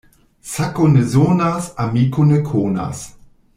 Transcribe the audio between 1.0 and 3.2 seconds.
sonas, amiko ne konas.